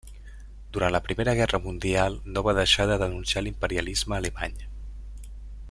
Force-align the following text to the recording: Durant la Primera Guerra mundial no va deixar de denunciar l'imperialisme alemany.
Durant 0.75 0.93
la 0.93 1.01
Primera 1.07 1.35
Guerra 1.39 1.59
mundial 1.65 2.17
no 2.37 2.43
va 2.47 2.55
deixar 2.61 2.89
de 2.93 2.97
denunciar 3.03 3.45
l'imperialisme 3.49 4.19
alemany. 4.23 4.61